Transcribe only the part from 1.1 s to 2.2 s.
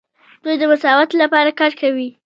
لپاره کار کوي.